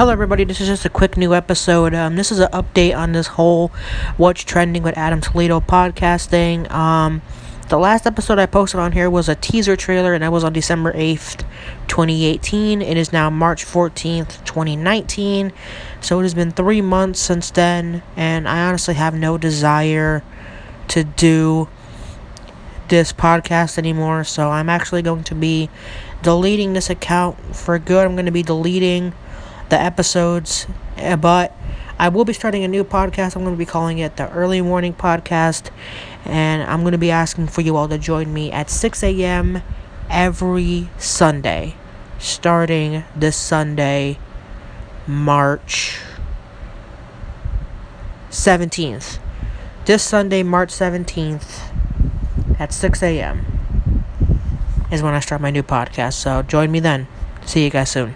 [0.00, 0.44] Hello, everybody.
[0.44, 1.92] This is just a quick new episode.
[1.92, 3.68] Um, this is an update on this whole
[4.16, 6.72] "What's Trending" with Adam Toledo podcast thing.
[6.72, 7.20] Um,
[7.68, 10.54] the last episode I posted on here was a teaser trailer, and that was on
[10.54, 11.44] December eighth,
[11.86, 12.80] twenty eighteen.
[12.80, 15.52] It is now March fourteenth, twenty nineteen.
[16.00, 20.24] So it has been three months since then, and I honestly have no desire
[20.88, 21.68] to do
[22.88, 24.24] this podcast anymore.
[24.24, 25.68] So I'm actually going to be
[26.22, 28.06] deleting this account for good.
[28.06, 29.12] I'm going to be deleting
[29.70, 30.66] the episodes,
[30.96, 31.56] eh, but
[31.98, 33.36] I will be starting a new podcast.
[33.36, 35.70] I'm going to be calling it the Early Morning Podcast,
[36.24, 39.62] and I'm going to be asking for you all to join me at 6 a.m.
[40.08, 41.74] every Sunday,
[42.18, 44.18] starting this Sunday,
[45.06, 45.98] March
[48.30, 49.18] 17th.
[49.86, 51.72] This Sunday, March 17th,
[52.58, 54.04] at 6 a.m.,
[54.90, 56.14] is when I start my new podcast.
[56.14, 57.08] So join me then.
[57.44, 58.14] See you guys soon.